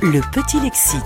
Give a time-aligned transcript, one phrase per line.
[0.00, 1.02] Le petit lexique.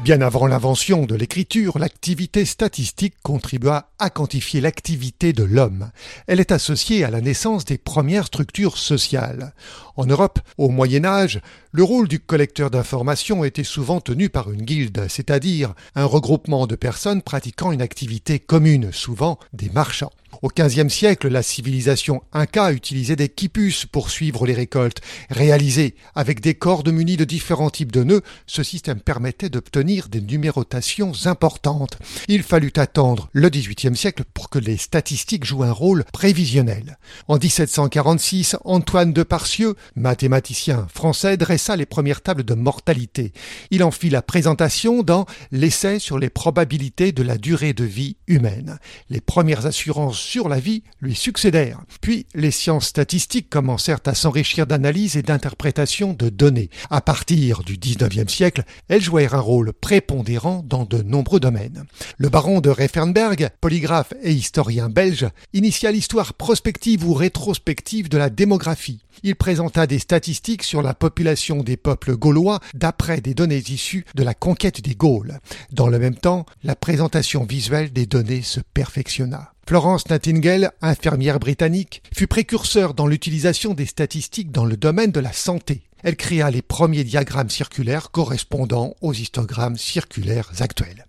[0.00, 5.92] Bien avant l'invention de l'écriture, l'activité statistique contribua à quantifier l'activité de l'homme.
[6.26, 9.54] Elle est associée à la naissance des premières structures sociales.
[9.96, 11.40] En Europe, au Moyen Âge,
[11.70, 16.74] le rôle du collecteur d'informations était souvent tenu par une guilde, c'est-à-dire un regroupement de
[16.74, 20.12] personnes pratiquant une activité commune, souvent des marchands.
[20.42, 25.00] Au XVe siècle, la civilisation inca utilisait des quipus pour suivre les récoltes.
[25.30, 30.20] Réalisées avec des cordes munies de différents types de nœuds, ce système permettait d'obtenir des
[30.20, 31.98] numérotations importantes.
[32.28, 36.98] Il fallut attendre le XVIIIe siècle pour que les statistiques jouent un rôle prévisionnel.
[37.28, 43.32] En 1746, Antoine de Parcieux, mathématicien français, dressa les premières tables de mortalité.
[43.70, 48.16] Il en fit la présentation dans L'essai sur les probabilités de la durée de vie
[48.26, 48.78] humaine.
[49.10, 51.80] Les premières assurances sur la vie lui succédèrent.
[52.00, 56.68] Puis les sciences statistiques commencèrent à s'enrichir d'analyses et d'interprétations de données.
[56.90, 61.84] À partir du XIXe siècle, elles jouèrent un rôle prépondérant dans de nombreux domaines.
[62.18, 68.28] Le baron de Reffenberg, polygraphe et historien belge, initia l'histoire prospective ou rétrospective de la
[68.28, 69.04] démographie.
[69.22, 74.22] Il présenta des statistiques sur la population des peuples gaulois d'après des données issues de
[74.22, 75.38] la conquête des Gaules.
[75.72, 79.52] Dans le même temps, la présentation visuelle des données se perfectionna.
[79.68, 85.32] Florence Nightingale, infirmière britannique, fut précurseur dans l'utilisation des statistiques dans le domaine de la
[85.32, 85.82] santé.
[86.06, 91.04] Elle créa les premiers diagrammes circulaires correspondant aux histogrammes circulaires actuels.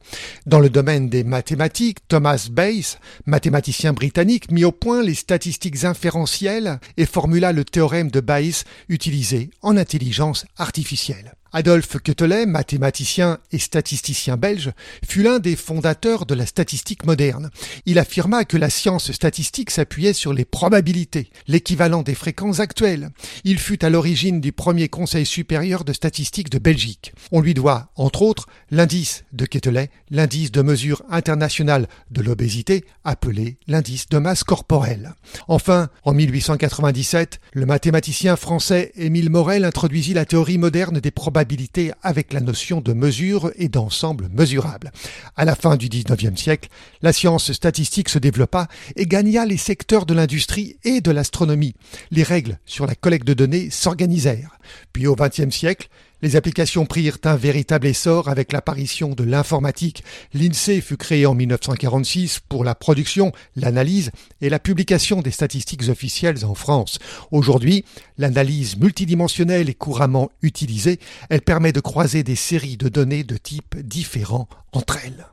[0.48, 6.80] Dans le domaine des mathématiques, Thomas Bayes, mathématicien britannique, mit au point les statistiques inférentielles
[6.98, 11.34] et formula le théorème de Bayes utilisé en intelligence artificielle.
[11.54, 14.72] Adolphe Quetelet, mathématicien et statisticien belge,
[15.08, 17.50] fut l'un des fondateurs de la statistique moderne.
[17.86, 23.09] Il affirma que la science statistique s'appuyait sur les probabilités, l'équivalent des fréquences actuelles.
[23.44, 27.14] Il fut à l'origine du premier Conseil supérieur de statistique de Belgique.
[27.32, 33.58] On lui doit, entre autres, l'indice de Quetelet, l'indice de mesure internationale de l'obésité, appelé
[33.67, 35.14] l'indice de masse corporelle.
[35.48, 42.34] Enfin, en 1897, le mathématicien français Émile Morel introduisit la théorie moderne des probabilités avec
[42.34, 44.92] la notion de mesure et d'ensemble mesurable.
[45.36, 46.70] À la fin du XIXe siècle,
[47.02, 51.76] la science statistique se développa et gagna les secteurs de l'industrie et de l'astronomie.
[52.11, 54.58] Les règles sur la collecte de données s'organisèrent.
[54.93, 55.89] Puis au XXe siècle,
[56.21, 60.04] les applications prirent un véritable essor avec l'apparition de l'informatique.
[60.33, 64.11] L'INSEE fut créé en 1946 pour la production, l'analyse
[64.42, 66.98] et la publication des statistiques officielles en France.
[67.32, 67.86] Aujourd'hui,
[68.17, 70.99] l'analyse multidimensionnelle est couramment utilisée.
[71.30, 75.27] Elle permet de croiser des séries de données de types différents entre elles.